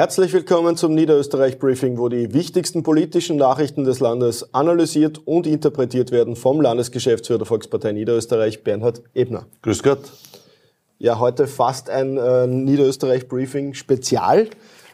Herzlich 0.00 0.32
willkommen 0.32 0.78
zum 0.78 0.94
Niederösterreich 0.94 1.58
Briefing, 1.58 1.98
wo 1.98 2.08
die 2.08 2.32
wichtigsten 2.32 2.82
politischen 2.82 3.36
Nachrichten 3.36 3.84
des 3.84 4.00
Landes 4.00 4.54
analysiert 4.54 5.20
und 5.26 5.46
interpretiert 5.46 6.10
werden 6.10 6.36
vom 6.36 6.62
Landesgeschäftsführer 6.62 7.40
der 7.40 7.46
Volkspartei 7.46 7.92
Niederösterreich, 7.92 8.64
Bernhard 8.64 9.02
Ebner. 9.12 9.44
Grüß 9.60 9.82
Gott. 9.82 10.10
Ja, 10.96 11.18
heute 11.18 11.46
fast 11.46 11.90
ein 11.90 12.16
äh, 12.16 12.46
Niederösterreich 12.46 13.28
Briefing 13.28 13.74
Spezial, 13.74 14.48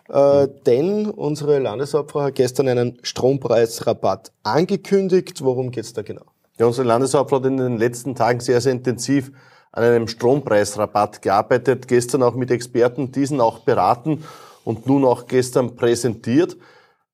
äh, 0.09 0.49
denn 0.67 1.07
unsere 1.09 1.61
Landeshauptfrau 1.61 2.23
hat 2.23 2.35
gestern 2.35 2.67
einen 2.67 2.99
Strompreisrabatt 3.03 4.33
angekündigt. 4.43 5.45
Worum 5.45 5.71
geht's 5.71 5.93
da 5.93 6.03
genau? 6.03 6.25
Ja, 6.59 6.67
unsere 6.67 6.89
Landeshauptfrau 6.89 7.37
hat 7.37 7.47
in 7.47 7.59
den 7.59 7.79
letzten 7.79 8.17
Tagen 8.17 8.41
sehr, 8.41 8.61
sehr 8.61 8.73
intensiv 8.73 9.31
an 9.71 9.85
einem 9.85 10.09
Strompreisrabatt 10.09 11.23
gearbeitet, 11.23 11.87
gestern 11.87 12.25
auch 12.25 12.35
mit 12.35 12.51
Experten 12.51 13.13
diesen 13.13 13.41
auch 13.41 13.61
beraten 13.61 14.25
und 14.67 14.85
nun 14.87 15.05
auch 15.05 15.27
gestern 15.27 15.77
präsentiert. 15.77 16.57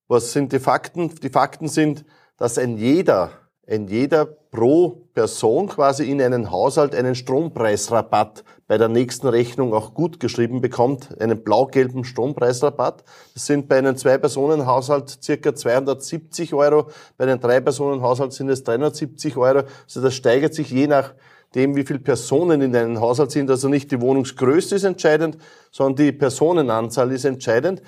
Was 0.09 0.33
sind 0.33 0.53
die 0.53 0.59
Fakten? 0.59 1.15
Die 1.23 1.29
Fakten 1.29 1.69
sind, 1.69 2.07
dass 2.39 2.57
ein 2.57 2.79
jeder, 2.79 3.31
ein 3.69 3.89
jeder 3.89 4.25
pro 4.25 5.07
Person 5.13 5.69
quasi 5.69 6.11
in 6.11 6.23
einen 6.23 6.51
Haushalt 6.51 6.95
einen 6.95 7.15
Strompreisrabatt 7.15 8.43
bei 8.67 8.79
der 8.79 8.89
nächsten 8.89 9.29
Rechnung 9.29 9.75
auch 9.75 9.93
gut 9.93 10.19
geschrieben 10.19 10.63
bekommt, 10.63 11.21
einen 11.21 11.45
blau-gelben 11.45 12.05
Strompreisrabatt. 12.05 13.05
Das 13.35 13.45
sind 13.45 13.69
bei 13.69 13.77
einem 13.77 13.99
Zwei-Personen-Haushalt 13.99 15.19
circa 15.23 15.55
270 15.55 16.55
Euro, 16.55 16.89
bei 17.19 17.25
einem 17.25 17.39
Drei-Personen-Haushalt 17.39 18.33
sind 18.33 18.49
es 18.49 18.65
370 18.65 19.37
Euro. 19.37 19.65
Also 19.85 20.01
das 20.01 20.15
steigert 20.15 20.55
sich 20.55 20.71
je 20.71 20.87
nach 20.87 21.13
dem, 21.55 21.77
wie 21.77 21.85
viele 21.85 21.99
Personen 21.99 22.61
in 22.61 22.75
einem 22.75 23.01
Haushalt 23.01 23.31
sind. 23.31 23.51
Also 23.51 23.69
nicht 23.69 23.91
die 23.91 24.01
Wohnungsgröße 24.01 24.77
ist 24.77 24.85
entscheidend, 24.85 25.39
sondern 25.71 26.07
die 26.07 26.13
Personenanzahl 26.13 27.13
ist 27.13 27.25
entscheidend. 27.25 27.83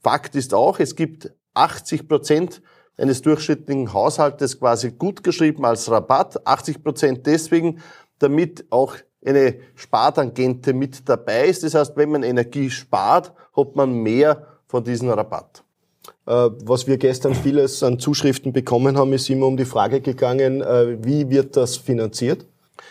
Fakt 0.00 0.34
ist 0.36 0.54
auch, 0.54 0.78
es 0.78 0.94
gibt 0.94 1.32
80 1.54 2.08
Prozent 2.08 2.62
eines 2.96 3.22
durchschnittlichen 3.22 3.92
Haushaltes 3.92 4.58
quasi 4.58 4.92
gut 4.92 5.22
geschrieben 5.22 5.64
als 5.64 5.90
Rabatt. 5.90 6.46
80 6.46 6.82
Prozent 6.82 7.26
deswegen, 7.26 7.80
damit 8.18 8.66
auch 8.70 8.96
eine 9.24 9.56
Spartangente 9.74 10.72
mit 10.72 11.08
dabei 11.08 11.46
ist. 11.46 11.62
Das 11.62 11.74
heißt, 11.74 11.96
wenn 11.96 12.10
man 12.10 12.22
Energie 12.22 12.70
spart, 12.70 13.32
hat 13.56 13.76
man 13.76 13.92
mehr 13.92 14.46
von 14.66 14.84
diesem 14.84 15.08
Rabatt. 15.10 15.64
Äh, 16.26 16.50
was 16.64 16.86
wir 16.86 16.98
gestern 16.98 17.34
vieles 17.34 17.82
an 17.82 17.98
Zuschriften 17.98 18.52
bekommen 18.52 18.96
haben, 18.96 19.12
ist 19.12 19.28
immer 19.30 19.46
um 19.46 19.56
die 19.56 19.64
Frage 19.64 20.00
gegangen, 20.00 20.60
äh, 20.60 21.02
wie 21.04 21.28
wird 21.30 21.56
das 21.56 21.76
finanziert? 21.76 22.46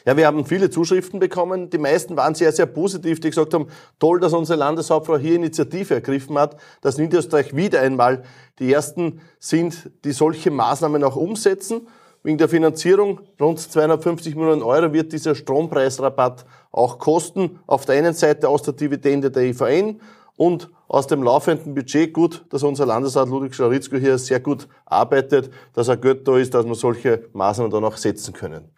Ja, 0.06 0.18
wir 0.18 0.28
haben 0.28 0.46
viele 0.46 0.70
Zuschriften 0.70 1.20
bekommen. 1.20 1.70
Die 1.70 1.78
meisten 1.78 2.16
waren 2.18 2.36
sehr, 2.36 2.52
sehr 2.52 2.66
positiv, 2.66 3.20
die 3.20 3.30
gesagt 3.30 3.54
haben, 3.54 3.68
toll, 4.00 4.20
dass 4.20 4.34
unsere 4.34 4.60
Landeshauptfrau 4.60 5.18
hier 5.18 5.36
Initiative 5.36 5.96
ergriffen 5.96 6.38
hat, 6.38 6.58
dass 6.82 6.98
Niederösterreich 6.98 7.56
wieder 7.56 7.82
einmal 7.82 8.24
die 8.60 8.72
Ersten 8.72 9.22
sind, 9.40 9.90
die 10.04 10.12
solche 10.12 10.52
Maßnahmen 10.52 11.04
auch 11.04 11.16
umsetzen. 11.16 11.88
Wegen 12.24 12.38
der 12.38 12.50
Finanzierung 12.50 13.22
rund 13.40 13.60
250 13.60 14.36
Millionen 14.36 14.64
Euro 14.64 14.92
wird 14.92 15.14
dieser 15.14 15.36
Strompreisrabatt 15.36 16.46
auch 16.72 17.00
kosten. 17.00 17.60
Auf 17.68 17.86
der 17.86 17.96
einen 17.96 18.14
Seite 18.14 18.50
aus 18.50 18.64
der 18.64 18.74
Dividende 18.74 19.32
der 19.32 19.44
EVN 19.44 20.02
und 20.36 20.70
aus 20.88 21.08
dem 21.08 21.24
laufenden 21.24 21.74
Budget 21.74 22.14
gut, 22.14 22.46
dass 22.50 22.64
unser 22.64 22.86
Landesrat 22.86 23.30
Ludwig 23.30 23.56
Schlaritzko 23.56 23.98
hier 23.98 24.18
sehr 24.18 24.40
gut 24.40 24.68
arbeitet, 24.86 25.52
dass 25.74 25.88
er 25.88 25.98
gut 25.98 26.28
da 26.28 26.38
ist, 26.38 26.54
dass 26.54 26.66
wir 26.66 26.76
solche 26.76 27.30
Maßnahmen 27.34 27.72
dann 27.72 27.84
auch 27.84 27.98
setzen 27.98 28.34
können. 28.34 28.77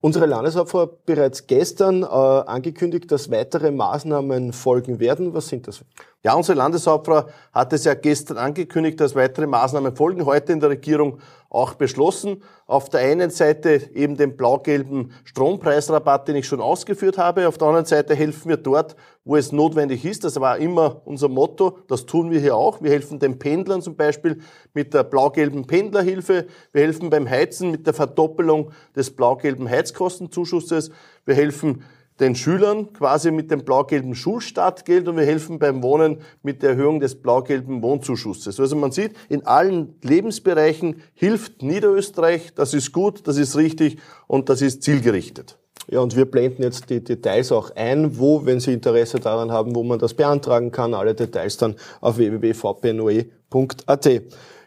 Unsere 0.00 0.26
Landeshauptfrau 0.26 0.82
hat 0.82 1.06
bereits 1.06 1.48
gestern 1.48 2.02
äh, 2.02 2.06
angekündigt, 2.06 3.10
dass 3.10 3.32
weitere 3.32 3.72
Maßnahmen 3.72 4.52
folgen 4.52 5.00
werden. 5.00 5.34
Was 5.34 5.48
sind 5.48 5.66
das? 5.66 5.84
Ja, 6.24 6.34
unsere 6.34 6.58
Landeshauptfrau 6.58 7.26
hat 7.52 7.72
es 7.72 7.84
ja 7.84 7.94
gestern 7.94 8.38
angekündigt, 8.38 8.98
dass 8.98 9.14
weitere 9.14 9.46
Maßnahmen 9.46 9.94
folgen. 9.94 10.26
Heute 10.26 10.52
in 10.52 10.58
der 10.58 10.70
Regierung 10.70 11.20
auch 11.48 11.74
beschlossen. 11.74 12.42
Auf 12.66 12.88
der 12.88 13.00
einen 13.00 13.30
Seite 13.30 13.90
eben 13.94 14.16
den 14.16 14.36
blau-gelben 14.36 15.12
Strompreisrabatt, 15.22 16.26
den 16.26 16.34
ich 16.34 16.46
schon 16.48 16.60
ausgeführt 16.60 17.18
habe. 17.18 17.46
Auf 17.46 17.56
der 17.56 17.68
anderen 17.68 17.86
Seite 17.86 18.16
helfen 18.16 18.48
wir 18.48 18.56
dort, 18.56 18.96
wo 19.24 19.36
es 19.36 19.52
notwendig 19.52 20.04
ist. 20.04 20.24
Das 20.24 20.40
war 20.40 20.58
immer 20.58 21.02
unser 21.04 21.28
Motto. 21.28 21.78
Das 21.86 22.04
tun 22.04 22.32
wir 22.32 22.40
hier 22.40 22.56
auch. 22.56 22.82
Wir 22.82 22.90
helfen 22.90 23.20
den 23.20 23.38
Pendlern 23.38 23.80
zum 23.80 23.94
Beispiel 23.94 24.40
mit 24.74 24.94
der 24.94 25.04
blau-gelben 25.04 25.68
Pendlerhilfe. 25.68 26.48
Wir 26.72 26.82
helfen 26.82 27.10
beim 27.10 27.30
Heizen 27.30 27.70
mit 27.70 27.86
der 27.86 27.94
Verdoppelung 27.94 28.72
des 28.96 29.14
blau-gelben 29.14 29.70
Heizkostenzuschusses. 29.70 30.90
Wir 31.24 31.36
helfen 31.36 31.84
den 32.20 32.34
Schülern 32.34 32.92
quasi 32.92 33.30
mit 33.30 33.50
dem 33.50 33.64
blau-gelben 33.64 34.14
Schulstartgeld 34.14 35.08
und 35.08 35.16
wir 35.16 35.24
helfen 35.24 35.58
beim 35.58 35.82
Wohnen 35.82 36.18
mit 36.42 36.62
der 36.62 36.70
Erhöhung 36.70 37.00
des 37.00 37.14
blau-gelben 37.14 37.82
Wohnzuschusses. 37.82 38.58
Also 38.58 38.76
man 38.76 38.92
sieht, 38.92 39.12
in 39.28 39.46
allen 39.46 39.94
Lebensbereichen 40.02 41.02
hilft 41.14 41.62
Niederösterreich, 41.62 42.54
das 42.54 42.74
ist 42.74 42.92
gut, 42.92 43.26
das 43.28 43.36
ist 43.38 43.56
richtig 43.56 43.98
und 44.26 44.48
das 44.48 44.62
ist 44.62 44.82
zielgerichtet. 44.82 45.58
Ja, 45.90 46.00
und 46.00 46.16
wir 46.16 46.26
blenden 46.30 46.62
jetzt 46.64 46.90
die 46.90 47.02
Details 47.02 47.50
auch 47.50 47.70
ein, 47.74 48.18
wo, 48.18 48.44
wenn 48.44 48.60
Sie 48.60 48.74
Interesse 48.74 49.20
daran 49.20 49.50
haben, 49.50 49.74
wo 49.74 49.82
man 49.82 49.98
das 49.98 50.12
beantragen 50.12 50.70
kann, 50.70 50.92
alle 50.92 51.14
Details 51.14 51.56
dann 51.56 51.76
auf 52.02 52.18
www.vpnoe.at. 52.18 54.10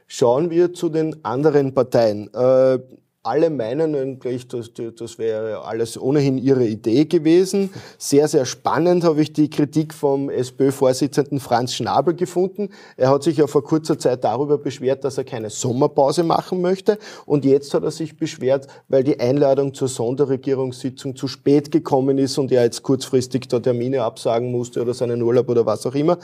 Schauen 0.08 0.50
wir 0.50 0.74
zu 0.74 0.90
den 0.90 1.24
anderen 1.24 1.76
Parteien. 1.76 2.34
Äh, 2.34 2.80
alle 3.24 3.52
meinen 3.52 3.96
eigentlich, 3.96 4.48
das, 4.48 4.72
das 4.98 5.20
wäre 5.20 5.64
alles 5.64 6.00
ohnehin 6.00 6.40
ihre 6.40 6.66
Idee 6.66 7.06
gewesen. 7.06 7.70
Sehr, 8.00 8.28
sehr 8.28 8.46
spannend 8.46 9.04
habe 9.04 9.22
ich 9.22 9.32
die 9.32 9.50
Kritik 9.50 9.94
vom 9.94 10.32
SPÖ-Vorsitzenden 10.32 11.40
Franz 11.40 11.76
Schnabel 11.76 12.16
gefunden. 12.16 12.70
Er 12.98 13.12
hat 13.12 13.22
sich 13.22 13.38
ja 13.38 13.46
vor 13.46 13.64
kurzer 13.64 14.00
Zeit 14.00 14.24
darüber 14.24 14.58
beschwert, 14.58 15.04
dass 15.04 15.20
er 15.20 15.24
keine 15.24 15.52
Sommerpause 15.52 16.24
machen 16.24 16.62
möchte. 16.62 16.98
Und 17.28 17.46
jetzt 17.46 17.76
hat 17.76 17.84
er 17.84 17.92
sich 17.92 18.18
beschwert, 18.18 18.66
weil 18.88 19.04
die 19.04 19.20
Einladung 19.20 19.76
zur 19.76 19.88
Sonderregierungssitzung 19.88 21.16
zu 21.16 21.28
spät 21.28 21.72
gekommen 21.72 22.18
ist 22.18 22.40
und 22.40 22.52
er 22.52 22.64
jetzt 22.64 22.82
kurzfristig 22.82 23.48
da 23.50 23.60
Termine 23.60 24.04
absagen 24.04 24.52
musste 24.52 24.82
oder 24.82 24.96
seinen 24.96 25.22
Urlaub 25.22 25.48
oder 25.48 25.68
was 25.68 25.86
auch 25.86 25.94
immer. 25.94 26.18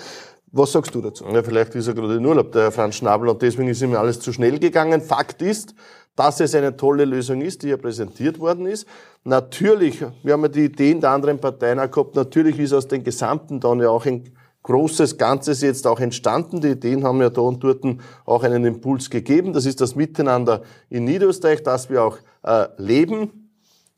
Was 0.52 0.72
sagst 0.72 0.96
du 0.96 1.02
dazu? 1.02 1.26
Ja, 1.26 1.44
vielleicht 1.44 1.76
ist 1.76 1.88
er 1.88 1.94
gerade 1.94 2.16
in 2.16 2.26
Urlaub, 2.26 2.52
der 2.54 2.72
Franz 2.72 2.96
Schnabel, 2.96 3.28
und 3.30 3.42
deswegen 3.42 3.68
ist 3.68 3.82
ihm 3.82 3.94
alles 3.96 4.20
zu 4.20 4.32
schnell 4.32 4.60
gegangen. 4.60 5.02
Fakt 5.02 5.42
ist, 5.42 5.76
dass 6.16 6.40
es 6.40 6.56
eine 6.56 6.76
tolle 6.76 7.06
Lösung 7.06 7.42
ist, 7.42 7.64
die 7.64 7.68
hier 7.68 7.78
präsentiert 7.78 8.40
worden 8.40 8.66
ist. 8.66 8.88
Natürlich, 9.26 10.04
wir 10.24 10.34
haben 10.34 10.42
ja 10.44 10.48
die 10.48 10.66
Ideen 10.66 11.02
der 11.02 11.12
anderen 11.12 11.40
Parteien 11.40 11.80
auch 11.80 11.92
gehabt, 11.92 12.16
natürlich 12.16 12.58
ist 12.60 12.74
aus 12.74 12.88
den 12.88 13.04
Gesamten 13.04 13.60
dann 13.60 13.80
ja 13.80 13.90
auch 13.90 14.06
ein 14.06 14.24
großes 14.64 15.18
Ganzes 15.18 15.62
jetzt 15.62 15.86
auch 15.86 16.00
entstanden. 16.00 16.62
Die 16.62 16.70
Ideen 16.70 17.04
haben 17.04 17.22
ja 17.22 17.30
da 17.30 17.42
und 17.42 17.64
dort 17.64 17.84
auch 18.26 18.44
einen 18.44 18.66
Impuls 18.66 19.10
gegeben. 19.10 19.54
Das 19.54 19.66
ist 19.66 19.80
das 19.80 19.96
Miteinander 19.96 20.62
in 20.90 21.06
Niederösterreich, 21.06 21.64
das 21.64 21.90
wir 21.90 22.04
auch 22.04 22.18
äh, 22.44 22.68
leben. 22.78 23.47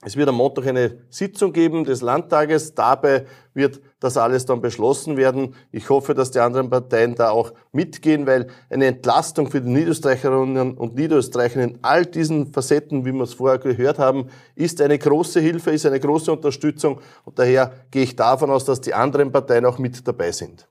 Es 0.02 0.16
wird 0.16 0.30
am 0.30 0.36
Montag 0.36 0.66
eine 0.66 0.98
Sitzung 1.10 1.52
geben 1.52 1.84
des 1.84 2.00
Landtages. 2.00 2.74
Dabei 2.74 3.26
wird 3.54 3.82
das 4.00 4.16
alles 4.16 4.46
dann 4.46 4.62
beschlossen 4.62 5.18
werden. 5.18 5.56
Ich 5.74 5.90
hoffe, 5.90 6.14
dass 6.14 6.32
die 6.32 6.40
anderen 6.40 6.70
Parteien 6.70 7.16
da 7.16 7.32
auch 7.32 7.52
mitgehen, 7.74 8.26
weil 8.26 8.48
eine 8.70 8.86
Entlastung 8.86 9.52
für 9.52 9.60
die 9.60 9.70
Niederösterreicherinnen 9.70 10.76
und 10.76 10.96
Niederösterreicher 10.96 11.62
in 11.62 11.80
all 11.82 12.06
diesen 12.06 12.54
Facetten, 12.54 13.04
wie 13.06 13.12
wir 13.12 13.24
es 13.24 13.34
vorher 13.34 13.60
gehört 13.60 14.00
haben, 14.00 14.30
ist 14.56 14.80
eine 14.80 14.98
große 14.98 15.42
Hilfe, 15.42 15.72
ist 15.72 15.86
eine 15.86 16.00
große 16.00 16.32
Unterstützung. 16.32 17.02
Und 17.26 17.38
daher 17.38 17.74
gehe 17.92 18.04
ich 18.04 18.16
davon 18.16 18.52
aus, 18.52 18.64
dass 18.64 18.80
die 18.80 18.94
anderen 18.94 19.34
Parteien 19.34 19.66
auch 19.66 19.80
mit 19.80 20.08
dabei 20.08 20.32
sind. 20.32 20.70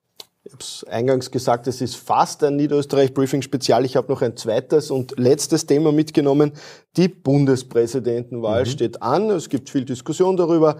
Ich 0.59 0.65
habe 0.65 0.87
es 0.89 0.93
eingangs 0.93 1.31
gesagt, 1.31 1.69
es 1.69 1.81
ist 1.81 1.95
fast 1.95 2.43
ein 2.43 2.57
Niederösterreich-Briefing-Spezial. 2.57 3.85
Ich 3.85 3.95
habe 3.97 4.11
noch 4.11 4.23
ein 4.23 4.37
zweites 4.37 4.91
und 4.91 5.17
letztes 5.17 5.67
Thema 5.67 5.93
mitgenommen. 5.93 6.53
Die 6.97 7.07
Bundespräsidentenwahl 7.07 8.63
mhm. 8.63 8.67
steht 8.67 9.01
an. 9.01 9.31
Es 9.31 9.49
gibt 9.49 9.71
viel 9.71 9.85
Diskussion 9.85 10.37
darüber. 10.37 10.79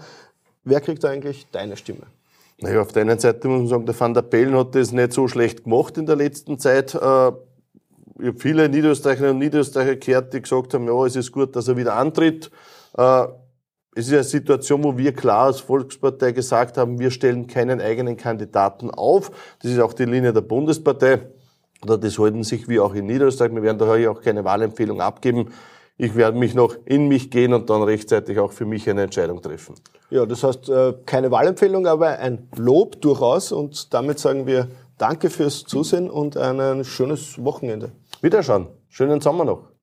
Wer 0.65 0.81
kriegt 0.81 1.05
eigentlich 1.05 1.47
deine 1.53 1.77
Stimme? 1.77 2.07
Naja, 2.59 2.81
auf 2.81 2.91
der 2.91 3.03
einen 3.03 3.19
Seite 3.19 3.47
muss 3.47 3.59
man 3.59 3.67
sagen, 3.69 3.85
der 3.85 3.97
Van 3.97 4.13
der 4.13 4.21
Bellen 4.23 4.57
hat 4.57 4.75
das 4.75 4.91
nicht 4.91 5.13
so 5.13 5.29
schlecht 5.29 5.63
gemacht 5.63 5.97
in 5.97 6.05
der 6.05 6.17
letzten 6.17 6.59
Zeit. 6.59 6.93
Äh, 6.93 6.97
ich 6.97 7.01
habe 8.27 8.37
viele 8.37 8.67
Niederösterreicherinnen 8.67 9.35
und 9.35 9.39
Niederösterreicher 9.39 9.95
gehört, 9.95 10.33
die 10.33 10.41
gesagt 10.41 10.73
haben, 10.73 10.87
ja, 10.87 11.05
es 11.05 11.15
ist 11.15 11.31
gut, 11.31 11.55
dass 11.55 11.69
er 11.69 11.77
wieder 11.77 11.95
antritt. 11.95 12.51
Es 13.99 14.07
ist 14.07 14.13
eine 14.13 14.23
Situation, 14.23 14.81
wo 14.85 14.97
wir 14.97 15.11
klar 15.11 15.47
als 15.47 15.59
Volkspartei 15.59 16.31
gesagt 16.31 16.77
haben, 16.77 16.99
wir 16.99 17.11
stellen 17.11 17.47
keinen 17.47 17.81
eigenen 17.81 18.15
Kandidaten 18.15 18.91
auf. 18.91 19.29
Das 19.61 19.71
ist 19.71 19.79
auch 19.81 19.91
die 19.91 20.05
Linie 20.05 20.31
der 20.31 20.39
Bundespartei. 20.39 21.19
Oder 21.83 21.97
das 21.97 22.17
halten 22.17 22.45
sich 22.45 22.69
wir 22.69 22.85
auch 22.85 22.93
in 22.93 23.07
Niederösterreich. 23.07 23.53
Wir 23.53 23.61
werden 23.61 23.77
daher 23.77 24.11
auch 24.11 24.21
keine 24.21 24.45
Wahlempfehlung 24.45 25.01
abgeben. 25.01 25.49
Ich 25.97 26.15
werde 26.15 26.37
mich 26.37 26.55
noch 26.55 26.77
in 26.85 27.09
mich 27.09 27.29
gehen 27.29 27.53
und 27.53 27.69
dann 27.69 27.83
rechtzeitig 27.83 28.39
auch 28.39 28.53
für 28.53 28.65
mich 28.65 28.89
eine 28.89 29.01
Entscheidung 29.01 29.41
treffen. 29.41 29.75
Ja, 30.11 30.25
das 30.25 30.45
heißt 30.45 30.69
äh, 30.69 30.93
keine 31.05 31.29
Wahlempfehlung, 31.29 31.85
aber 31.85 32.19
ein 32.19 32.47
Lob 32.55 33.01
durchaus. 33.01 33.51
Und 33.51 33.93
damit 33.93 34.17
sagen 34.17 34.47
wir 34.47 34.69
Danke 34.97 35.29
fürs 35.29 35.65
Zusehen 35.65 36.09
und 36.09 36.37
ein 36.37 36.85
schönes 36.85 37.43
Wochenende. 37.43 37.91
Wiederschauen. 38.21 38.67
Schönen 38.87 39.19
Sommer 39.19 39.43
noch. 39.43 39.78